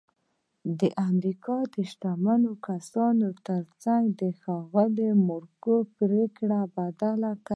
د 0.79 0.81
امریکا 1.09 1.57
د 1.73 1.75
شتمنو 1.91 2.51
کسانو 2.67 3.27
ترڅنګ 3.47 4.07
ښاغلي 4.41 5.09
مورګان 5.27 5.85
پرېکړه 5.99 6.59
بدله 6.77 7.31
کړه 7.45 7.49